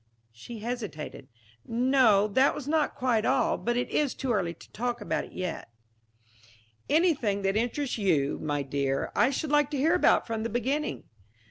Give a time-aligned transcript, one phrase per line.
[0.31, 1.27] She hesitated,
[1.63, 5.31] "No, that was not quite all, but it is too early to talk about it
[5.31, 5.69] yet."
[6.89, 11.03] "Anything that interests you, my dear, I should like to hear about from the beginning."